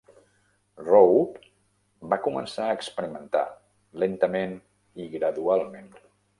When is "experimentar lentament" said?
2.79-4.59